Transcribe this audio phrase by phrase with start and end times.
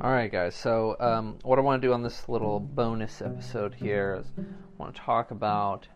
[0.00, 0.54] All right, guys.
[0.54, 4.44] So, um, what I want to do on this little bonus episode here is I
[4.76, 5.88] want to talk about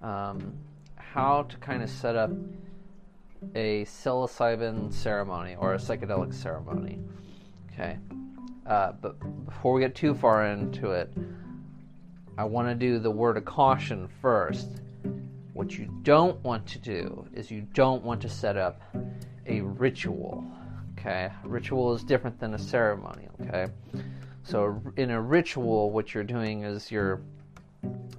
[0.00, 0.54] um,
[0.96, 2.30] how to kind of set up
[3.54, 6.98] a psilocybin ceremony or a psychedelic ceremony.
[7.70, 7.98] Okay.
[8.66, 11.12] Uh, but before we get too far into it,
[12.38, 14.80] I want to do the word of caution first.
[15.52, 18.80] What you don't want to do is you don't want to set up
[19.46, 20.42] a ritual
[21.04, 23.28] Okay, ritual is different than a ceremony.
[23.42, 23.66] Okay,
[24.42, 27.20] so in a ritual, what you're doing is you're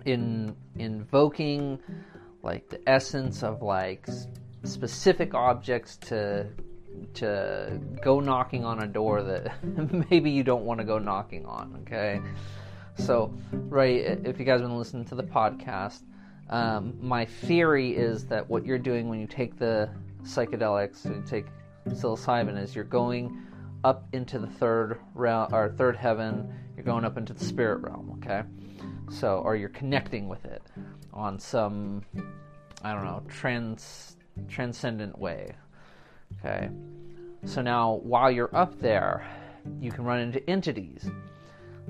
[0.05, 1.79] in invoking
[2.43, 4.07] like the essence of like
[4.63, 6.45] specific objects to
[7.15, 9.51] to go knocking on a door that
[10.11, 11.79] maybe you don't want to go knocking on.
[11.81, 12.21] Okay,
[12.99, 16.01] so right, if you guys have been listening to the podcast,
[16.51, 19.89] um, my theory is that what you're doing when you take the
[20.23, 21.45] psychedelics, and take
[21.87, 23.45] psilocybin is you're going
[23.83, 26.51] up into the third realm or third heaven.
[26.75, 28.19] You're going up into the spirit realm.
[28.21, 28.43] Okay,
[29.09, 30.63] so or you're connecting with it
[31.13, 32.01] on some
[32.81, 34.17] I don't know trans
[34.49, 35.55] transcendent way.
[36.39, 36.69] Okay,
[37.45, 39.25] so now while you're up there,
[39.79, 41.09] you can run into entities.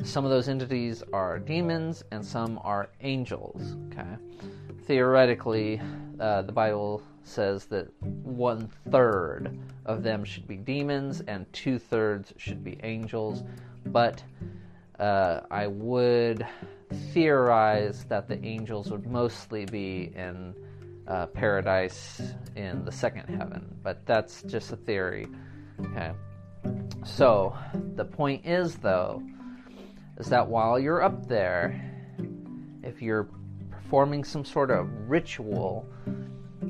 [0.03, 3.75] Some of those entities are demons and some are angels.
[3.87, 4.15] Okay,
[4.85, 5.81] theoretically,
[6.19, 12.33] uh, the Bible says that one third of them should be demons and two thirds
[12.37, 13.43] should be angels.
[13.85, 14.23] But
[14.99, 16.45] uh, I would
[17.13, 20.53] theorize that the angels would mostly be in
[21.07, 22.21] uh, paradise
[22.55, 23.75] in the second heaven.
[23.83, 25.27] But that's just a theory.
[25.81, 26.11] Okay.
[27.03, 27.55] So
[27.95, 29.21] the point is, though,
[30.17, 31.81] is that while you're up there,
[32.83, 33.27] if you're
[33.69, 35.87] performing some sort of ritual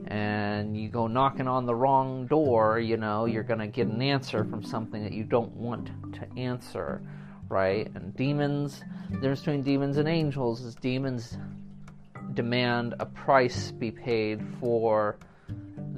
[0.07, 4.01] and you go knocking on the wrong door, you know, you're going to get an
[4.01, 7.01] answer from something that you don't want to answer,
[7.49, 7.89] right?
[7.95, 11.37] And demons, the difference between demons and angels is demons
[12.33, 15.17] demand a price be paid for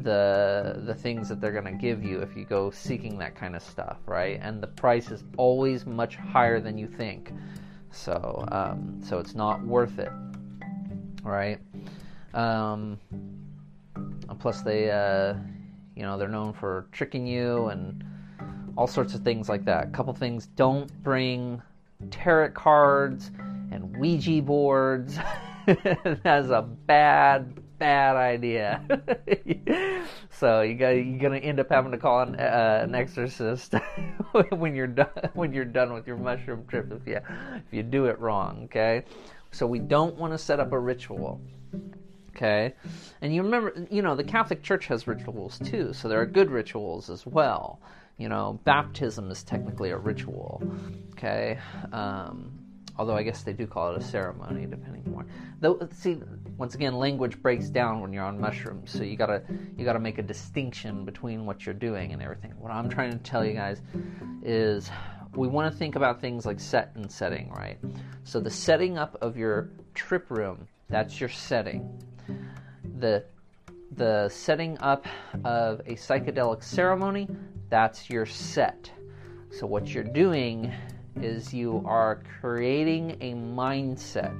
[0.04, 3.56] the the things that they're going to give you if you go seeking that kind
[3.56, 4.40] of stuff, right?
[4.42, 7.32] And the price is always much higher than you think.
[7.92, 10.12] So, um, so it's not worth it,
[11.24, 11.60] right?
[12.34, 13.00] Um,
[14.40, 15.34] plus, they, uh,
[15.96, 18.04] you know, they're known for tricking you and
[18.76, 19.88] all sorts of things like that.
[19.88, 21.62] A couple things: don't bring
[22.12, 23.32] tarot cards
[23.72, 25.18] and Ouija boards.
[25.66, 28.82] That's a bad, bad idea.
[30.30, 33.74] so you got you're gonna end up having to call an, uh, an exorcist
[34.50, 37.20] when you're done when you're done with your mushroom trip if you
[37.56, 38.64] if you do it wrong.
[38.66, 39.04] Okay,
[39.52, 41.42] so we don't want to set up a ritual.
[42.38, 42.76] Okay?
[43.22, 46.52] And you remember, you know, the Catholic Church has rituals too, so there are good
[46.52, 47.82] rituals as well.
[48.18, 50.62] You know, baptism is technically a ritual.
[51.14, 51.58] Okay?
[51.92, 52.57] Um,
[52.98, 55.26] although I guess they do call it a ceremony, depending more.
[55.60, 56.20] Though, see,
[56.58, 59.44] once again, language breaks down when you're on mushrooms, so you gotta
[59.78, 62.54] you gotta make a distinction between what you're doing and everything.
[62.60, 63.82] What I'm trying to tell you guys
[64.44, 64.90] is
[65.36, 67.78] we want to think about things like set and setting, right?
[68.24, 71.98] So the setting up of your trip room, that's your setting
[73.00, 73.24] the
[73.96, 75.06] the setting up
[75.46, 77.28] of a psychedelic ceremony,
[77.70, 78.92] that's your set.
[79.52, 80.74] So what you're doing
[81.24, 84.36] is you are creating a mindset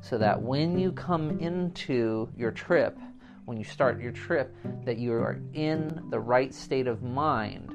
[0.00, 2.98] so that when you come into your trip,
[3.44, 4.54] when you start your trip,
[4.84, 7.74] that you are in the right state of mind,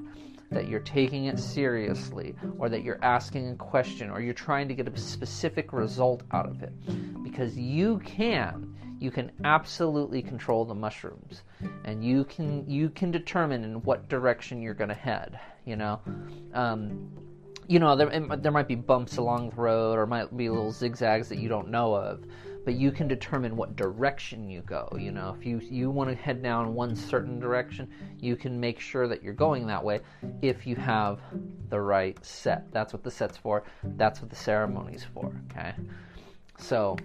[0.51, 4.73] that you're taking it seriously, or that you're asking a question, or you're trying to
[4.73, 6.73] get a specific result out of it.
[7.23, 11.43] Because you can you can absolutely control the mushrooms
[11.83, 15.99] and you can you can determine in what direction you're going to head you know
[16.53, 17.11] um,
[17.67, 21.29] you know there, there might be bumps along the road or might be little zigzags
[21.29, 22.23] that you don't know of
[22.63, 25.35] but you can determine what direction you go you know.
[25.37, 29.23] If you you want to head down one certain direction you can make sure that
[29.23, 30.01] you're going that way
[30.41, 31.19] if you have
[31.69, 32.71] the right set.
[32.71, 33.63] That's what the set's for.
[33.83, 35.73] That's what the ceremony's for okay?
[36.57, 36.97] So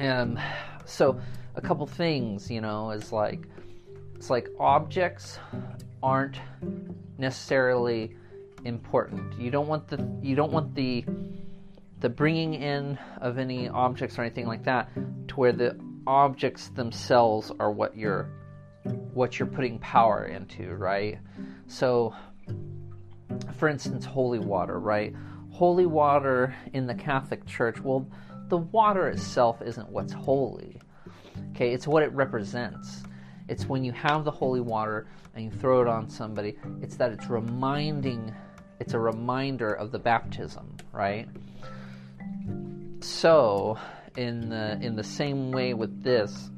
[0.00, 0.38] um,
[0.84, 1.20] so
[1.54, 3.46] a couple things, you know, is like
[4.14, 5.38] it's like objects
[6.02, 6.38] aren't
[7.18, 8.16] necessarily
[8.64, 9.38] important.
[9.38, 11.04] You don't want the you don't want the
[12.00, 14.88] the bringing in of any objects or anything like that
[15.28, 18.28] to where the objects themselves are what you're
[19.14, 21.18] what you're putting power into, right?
[21.68, 22.14] So
[23.56, 25.14] for instance, holy water, right?
[25.50, 28.06] Holy water in the Catholic Church, well,
[28.48, 30.80] the water itself isn't what's holy.
[31.50, 33.02] Okay, it's what it represents.
[33.48, 37.12] It's when you have the holy water and you throw it on somebody, it's that
[37.12, 38.34] it's reminding
[38.80, 41.28] it's a reminder of the baptism, right?
[43.00, 43.78] So,
[44.16, 46.50] in the in the same way with this,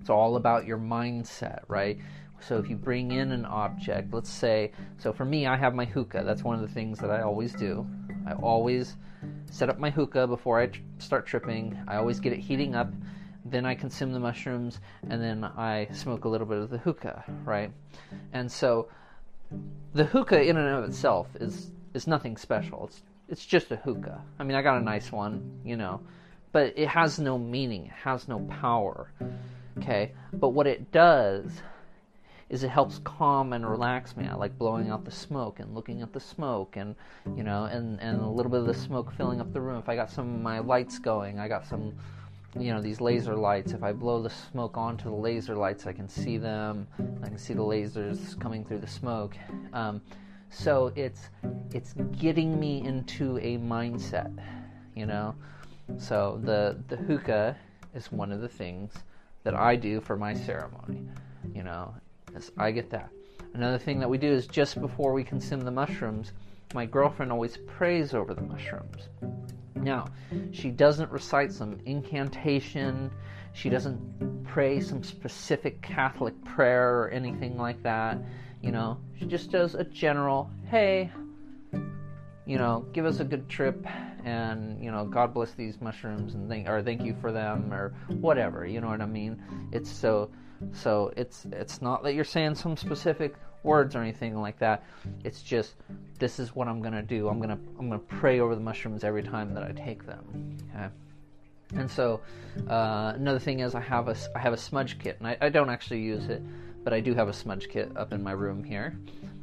[0.00, 1.98] it's all about your mindset, right?
[2.40, 5.84] So if you bring in an object, let's say, so for me, I have my
[5.84, 6.22] hookah.
[6.24, 7.86] That's one of the things that I always do.
[8.26, 8.96] I always
[9.50, 11.78] set up my hookah before I tr- start tripping.
[11.86, 12.90] I always get it heating up.
[13.44, 17.24] Then I consume the mushrooms, and then I smoke a little bit of the hookah,
[17.44, 17.70] right?
[18.32, 18.88] And so
[19.94, 22.86] the hookah in and of itself is is nothing special.
[22.86, 24.20] It's it's just a hookah.
[24.38, 26.00] I mean, I got a nice one, you know,
[26.52, 27.86] but it has no meaning.
[27.86, 29.12] It has no power.
[29.78, 31.62] Okay, but what it does
[32.48, 34.26] is it helps calm and relax me.
[34.26, 36.96] I like blowing out the smoke and looking at the smoke and
[37.36, 39.78] you know and and a little bit of the smoke filling up the room.
[39.78, 41.94] If I got some of my lights going, I got some
[42.58, 43.72] you know these laser lights.
[43.72, 46.86] If I blow the smoke onto the laser lights, I can see them.
[47.22, 49.36] I can see the lasers coming through the smoke.
[49.72, 50.00] Um,
[50.50, 51.28] so it's
[51.72, 54.36] it's getting me into a mindset,
[54.94, 55.34] you know.
[55.98, 57.56] So the the hookah
[57.94, 58.92] is one of the things
[59.42, 61.02] that I do for my ceremony,
[61.54, 61.94] you know,
[62.58, 63.10] I get that.
[63.54, 66.32] Another thing that we do is just before we consume the mushrooms,
[66.74, 69.08] my girlfriend always prays over the mushrooms.
[69.74, 70.06] Now,
[70.52, 73.10] she doesn't recite some incantation,
[73.52, 78.18] she doesn't pray some specific Catholic prayer or anything like that.
[78.62, 81.10] You know, she just does a general, hey,
[82.46, 83.86] you know, give us a good trip
[84.24, 87.94] and, you know, God bless these mushrooms and thank or thank you for them or
[88.08, 89.42] whatever, you know what I mean?
[89.72, 90.30] It's so
[90.72, 94.84] so it's it's not that you're saying some specific words or anything like that.
[95.24, 95.74] It's just
[96.18, 97.28] this is what I'm gonna do.
[97.28, 100.56] I'm gonna I'm gonna pray over the mushrooms every time that I take them.
[100.74, 100.88] Okay.
[101.76, 102.20] And so
[102.68, 105.48] uh, another thing is I have a I have a smudge kit, and I, I
[105.48, 106.42] don't actually use it,
[106.82, 108.98] but I do have a smudge kit up in my room here.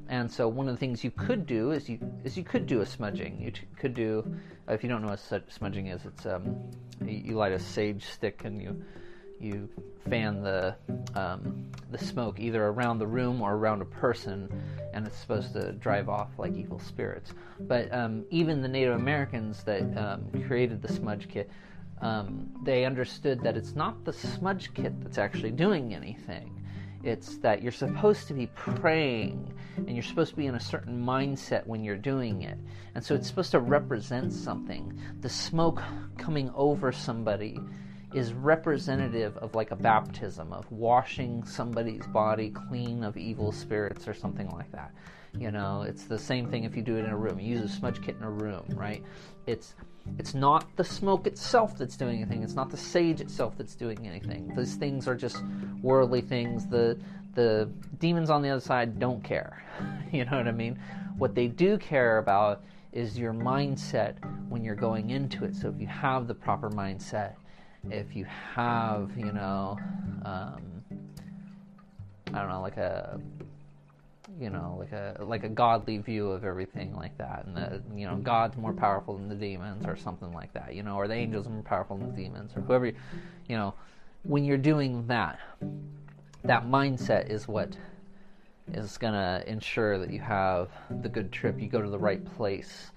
[0.10, 2.82] And so one of the things you could do is you is you could do
[2.82, 3.42] a smudging.
[3.42, 4.26] You t- could do
[4.70, 6.56] if you don't know what smudging is, it's um,
[7.02, 8.84] you, you light a sage stick and you
[9.40, 9.70] you
[10.10, 10.76] fan the
[11.16, 14.50] um, the smoke either around the room or around a person,
[14.94, 17.34] and it's supposed to drive off like evil spirits.
[17.62, 21.50] But um, even the Native Americans that um, created the smudge kit,
[22.02, 26.54] um, they understood that it's not the smudge kit that's actually doing anything.
[27.04, 31.00] It's that you're supposed to be praying and you're supposed to be in a certain
[31.00, 32.58] mindset when you're doing it.
[32.96, 35.00] And so it's supposed to represent something.
[35.22, 35.82] The smoke
[36.18, 37.60] coming over somebody
[38.14, 44.14] is representative of like a baptism of washing somebody's body clean of evil spirits or
[44.14, 44.92] something like that.
[45.38, 47.40] You know, it's the same thing if you do it in a room.
[47.40, 49.04] You use a smudge kit in a room, right?
[49.46, 49.76] It's
[50.18, 52.42] it's not the smoke itself that's doing anything.
[52.42, 54.54] It's not the sage itself that's doing anything.
[54.56, 55.44] These things are just
[55.82, 56.66] worldly things.
[56.66, 56.98] The
[57.36, 57.70] the
[58.00, 59.64] demons on the other side don't care.
[60.10, 60.80] You know what I mean?
[61.18, 62.64] What they do care about
[62.94, 64.16] is your mindset
[64.48, 65.54] when you're going into it.
[65.54, 67.34] So if you have the proper mindset,
[67.90, 69.78] if you have, you know,
[70.26, 70.84] um,
[72.34, 73.20] I don't know, like a
[74.40, 78.06] you know, like a like a godly view of everything like that, and that you
[78.06, 81.16] know God's more powerful than the demons, or something like that, you know, or the
[81.16, 82.96] angels are more powerful than the demons, or whoever, you
[83.50, 83.74] know,
[84.24, 85.40] when you're doing that,
[86.44, 87.76] that mindset is what
[88.74, 90.70] is gonna ensure that you have
[91.02, 92.92] the good trip, you go to the right place,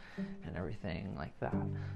[0.44, 1.54] and everything like that.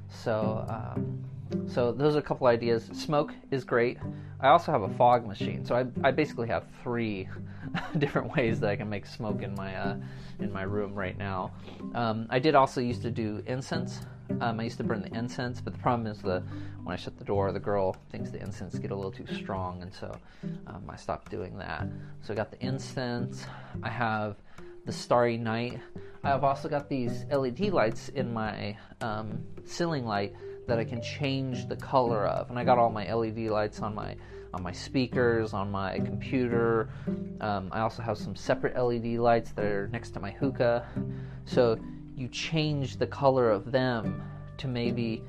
[0.09, 1.25] So, um,
[1.69, 2.89] so those are a couple ideas.
[2.93, 3.99] Smoke is great.
[4.41, 7.29] I also have a fog machine, so I, I basically have three
[7.99, 9.97] different ways that I can make smoke in my uh,
[10.41, 11.53] in my room right now.
[11.95, 14.01] Um, I did also used to do incense.
[14.41, 16.43] Um, I used to burn the incense, but the problem is the
[16.83, 19.83] when I shut the door, the girl thinks the incense get a little too strong,
[19.83, 20.15] and so
[20.67, 21.87] um, I stopped doing that.
[22.23, 23.47] So I got the incense.
[23.83, 24.37] I have
[24.85, 25.81] the Starry Night.
[26.23, 30.35] I've also got these LED lights in my um, ceiling light
[30.67, 33.95] that I can change the color of, and I got all my LED lights on
[33.95, 34.17] my
[34.55, 36.89] on my speakers, on my computer.
[37.41, 40.87] Um, I also have some separate LED lights that are next to my hookah.
[41.45, 41.77] So
[42.15, 44.23] you change the color of them
[44.59, 45.25] to maybe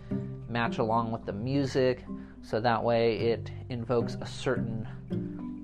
[0.47, 2.05] match along with the music,
[2.43, 4.87] so that way it invokes a certain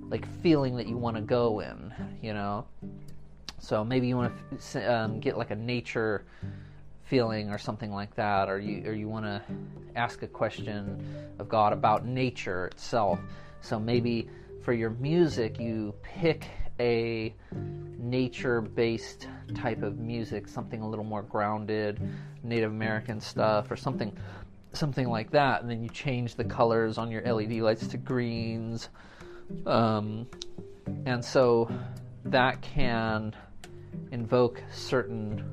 [0.09, 2.65] like feeling that you want to go in, you know.
[3.61, 4.33] So maybe you want
[4.71, 6.25] to um, get like a nature
[7.03, 9.41] feeling or something like that, or you or you want to
[9.95, 11.05] ask a question
[11.39, 13.19] of God about nature itself.
[13.61, 14.27] So maybe
[14.63, 16.47] for your music, you pick
[16.79, 17.33] a
[17.99, 22.01] nature-based type of music, something a little more grounded,
[22.43, 24.17] Native American stuff, or something
[24.73, 28.89] something like that, and then you change the colors on your LED lights to greens.
[29.65, 30.27] Um,
[31.05, 31.69] and so
[32.25, 33.35] that can
[34.11, 35.43] invoke certain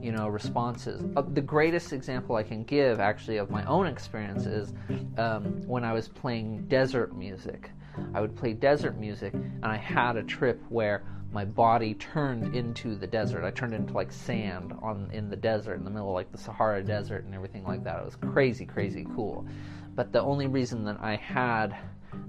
[0.00, 1.04] you know, responses.
[1.16, 4.72] Uh, the greatest example I can give, actually, of my own experience is
[5.16, 7.70] um, when I was playing desert music.
[8.14, 12.94] I would play desert music, and I had a trip where my body turned into
[12.94, 13.44] the desert.
[13.44, 16.38] I turned into like sand on in the desert, in the middle of like the
[16.38, 17.98] Sahara Desert and everything like that.
[17.98, 19.46] It was crazy, crazy cool.
[19.94, 21.76] But the only reason that I had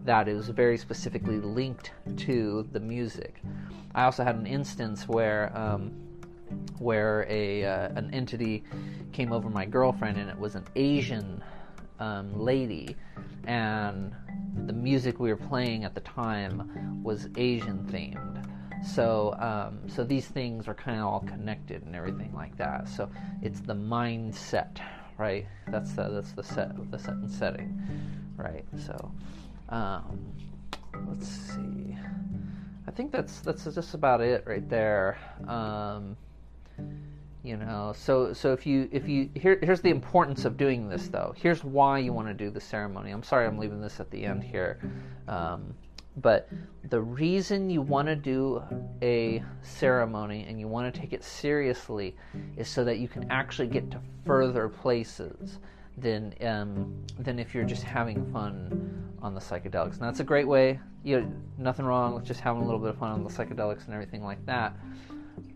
[0.06, 3.42] that is very specifically linked to the music.
[3.96, 5.92] I also had an instance where um,
[6.80, 8.64] where a uh, an entity
[9.12, 11.44] came over my girlfriend, and it was an Asian
[12.00, 12.96] um, lady,
[13.46, 14.16] and
[14.66, 18.44] the music we were playing at the time was Asian themed.
[18.86, 22.88] So, um, so these things are kind of all connected and everything like that.
[22.88, 23.10] So
[23.42, 24.78] it's the mindset,
[25.18, 25.48] right?
[25.70, 27.82] That's the that's the set the set and setting,
[28.36, 28.66] right?
[28.86, 29.12] So,
[29.70, 30.20] um,
[31.08, 31.96] let's see.
[32.88, 35.18] I think that's that's just about it right there.
[35.48, 36.16] Um,
[37.44, 41.08] you know, so so if you if you here here's the importance of doing this
[41.08, 41.34] though.
[41.38, 43.12] Here's why you want to do the ceremony.
[43.12, 44.80] I'm sorry I'm leaving this at the end here.
[45.28, 45.74] Um,
[46.18, 46.50] but
[46.90, 48.64] the reason you want to do
[49.04, 52.16] a ceremony and you want to take it seriously
[52.56, 55.60] is so that you can actually get to further places
[55.98, 59.94] than um, than if you're just having fun on the psychedelics.
[59.94, 60.80] And that's a great way.
[61.04, 63.86] You know, nothing wrong with just having a little bit of fun on the psychedelics
[63.86, 64.76] and everything like that.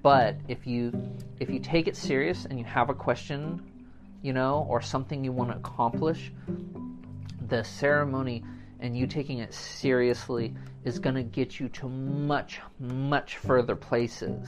[0.02, 0.92] But if you
[1.40, 3.62] if you take it serious and you have a question,
[4.22, 6.32] you know, or something you want to accomplish,
[7.48, 8.44] the ceremony
[8.80, 14.48] and you taking it seriously is going to get you to much, much further places.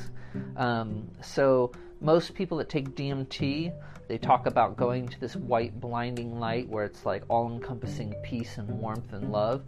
[0.58, 1.72] Um, so,
[2.04, 3.74] most people that take DMT,
[4.10, 8.58] they talk about going to this white, blinding light where it's like all encompassing peace
[8.58, 9.64] and warmth and love.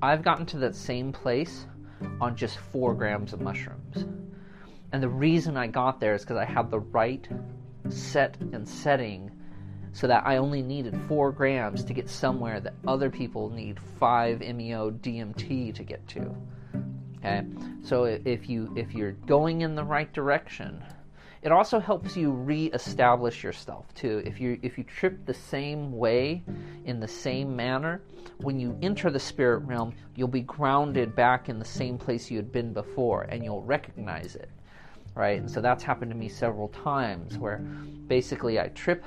[0.00, 1.66] I've gotten to that same place
[2.20, 4.06] on just four grams of mushrooms.
[4.92, 7.28] And the reason I got there is because I had the right
[7.90, 9.30] set and setting
[9.92, 14.40] so that I only needed four grams to get somewhere that other people need five
[14.40, 16.34] MEO DMT to get to.
[17.18, 17.44] Okay,
[17.82, 20.84] so if you if you're going in the right direction,
[21.46, 24.20] it also helps you re-establish yourself too.
[24.26, 26.42] If you if you trip the same way,
[26.84, 28.02] in the same manner,
[28.38, 32.36] when you enter the spirit realm, you'll be grounded back in the same place you
[32.36, 34.50] had been before, and you'll recognize it
[35.14, 35.40] right?
[35.40, 37.58] And so that's happened to me several times where
[38.06, 39.02] basically I trip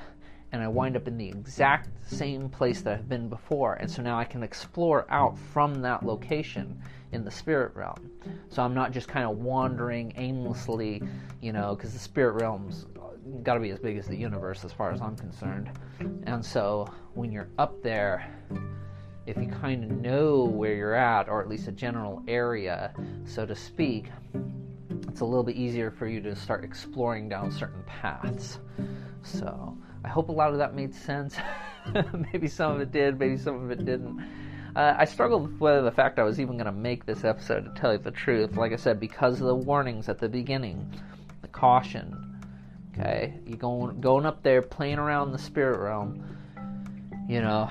[0.52, 3.74] and I wind up in the exact same place that I've been before.
[3.74, 6.80] And so now I can explore out from that location
[7.12, 8.10] in the spirit realm.
[8.48, 11.02] So I'm not just kind of wandering aimlessly,
[11.40, 12.86] you know, because the spirit realm's
[13.42, 15.70] got to be as big as the universe as far as I'm concerned.
[16.24, 18.28] And so when you're up there,
[19.26, 22.92] if you kind of know where you're at, or at least a general area,
[23.24, 24.06] so to speak,
[25.08, 28.58] it's a little bit easier for you to start exploring down certain paths.
[29.22, 31.36] So I hope a lot of that made sense.
[32.32, 34.20] maybe some of it did, maybe some of it didn't.
[34.76, 37.64] Uh, I struggled with whether the fact I was even going to make this episode
[37.64, 38.56] to tell you the truth.
[38.56, 40.92] Like I said, because of the warnings at the beginning,
[41.42, 42.26] the caution.
[42.92, 46.24] Okay, you going going up there playing around in the spirit realm.
[47.28, 47.70] You know,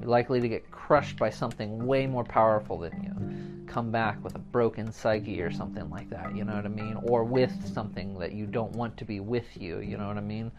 [0.00, 3.33] you're likely to get crushed by something way more powerful than you.
[3.74, 6.36] Come back with a broken psyche or something like that.
[6.36, 6.96] You know what I mean?
[7.02, 9.80] Or with something that you don't want to be with you.
[9.80, 10.52] You know what I mean?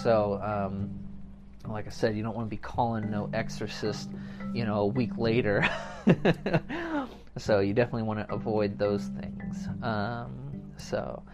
[0.00, 0.88] So, um,
[1.66, 4.10] like I said, you don't want to be calling no exorcist,
[4.54, 5.68] you know, a week later.
[7.36, 9.66] so you definitely want to avoid those things.
[9.82, 11.24] Um, so,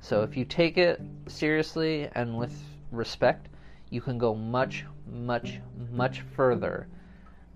[0.00, 2.56] so if you take it seriously and with
[2.92, 3.48] respect,
[3.90, 5.58] you can go much, much,
[5.90, 6.86] much further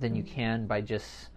[0.00, 1.28] than you can by just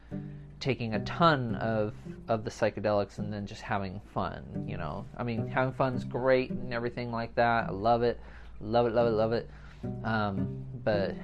[0.59, 1.93] taking a ton of
[2.27, 4.65] of the psychedelics and then just having fun.
[4.67, 7.69] You know, I mean, having fun is great and everything like that.
[7.69, 8.19] I love it
[8.61, 9.49] love it, love it, love it.
[10.03, 11.15] Um, but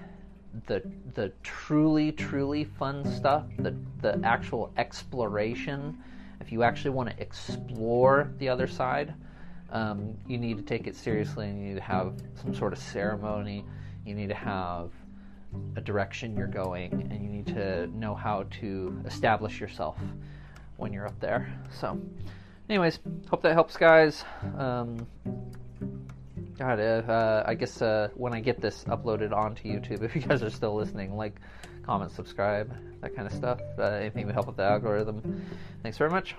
[0.68, 0.84] the
[1.16, 5.98] the truly truly fun stuff, the the actual exploration,
[6.40, 9.14] if you actually want to explore the other side,
[9.72, 12.80] um, you need to take it seriously and you need to have some sort of
[12.80, 13.66] ceremony.
[14.06, 14.92] You need to have
[15.76, 19.98] a direction you're going, and you need to know how to establish yourself
[20.78, 21.54] when you're up there.
[21.80, 22.00] So,
[22.70, 24.24] anyways, hope that helps, guys.
[24.58, 25.08] Um,
[26.58, 30.44] God, uh, I guess uh, when I get this uploaded onto YouTube, if you guys
[30.44, 31.40] are still listening, like,
[31.84, 33.60] comment, subscribe, that kind of stuff.
[33.78, 35.44] Uh, anything to help with the algorithm.
[35.82, 36.36] Thanks very much.